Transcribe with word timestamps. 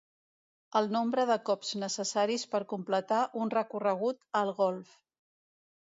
El 0.79 0.87
nombre 0.93 1.25
de 1.31 1.35
cops 1.49 1.73
necessaris 1.83 2.47
per 2.55 2.63
completar 2.73 3.21
un 3.45 3.53
recorregut 3.57 4.21
al 4.41 4.55
golf. 4.65 4.99